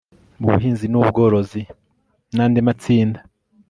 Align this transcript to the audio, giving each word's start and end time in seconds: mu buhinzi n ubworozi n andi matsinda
mu 0.39 0.47
buhinzi 0.53 0.85
n 0.89 0.93
ubworozi 1.01 1.61
n 2.35 2.37
andi 2.43 2.59
matsinda 2.67 3.19